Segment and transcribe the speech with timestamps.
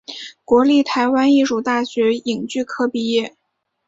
[0.43, 3.37] 国立台湾艺术大学影剧科毕业。